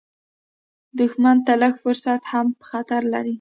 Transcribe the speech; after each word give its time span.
دښمن 0.99 1.37
ته 1.45 1.53
لږ 1.61 1.73
فرصت 1.83 2.21
هم 2.31 2.47
خطر 2.69 3.01
لري 3.13 3.29